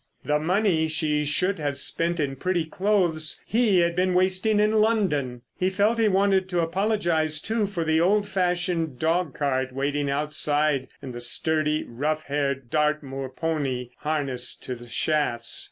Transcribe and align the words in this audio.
The 0.25 0.39
money 0.39 0.87
she 0.87 1.25
should 1.25 1.59
have 1.59 1.77
spent 1.77 2.19
in 2.19 2.35
pretty 2.35 2.65
clothes 2.65 3.39
he 3.45 3.81
had 3.81 3.95
been 3.95 4.15
wasting 4.15 4.59
in 4.59 4.71
London! 4.77 5.43
He 5.59 5.69
felt 5.69 5.99
he 5.99 6.07
wanted 6.07 6.49
to 6.49 6.61
apologise, 6.61 7.39
too, 7.39 7.67
for 7.67 7.83
the 7.83 8.01
old 8.01 8.27
fashioned 8.27 8.97
dog 8.97 9.35
cart 9.35 9.71
waiting 9.73 10.09
outside 10.09 10.87
and 11.03 11.13
the 11.13 11.21
sturdy, 11.21 11.83
rough 11.87 12.23
haired 12.23 12.71
Dartmoor 12.71 13.29
pony 13.29 13.89
harnessed 13.97 14.63
to 14.63 14.73
the 14.75 14.87
shafts. 14.89 15.59